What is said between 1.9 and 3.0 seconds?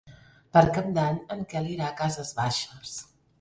Cases Baixes.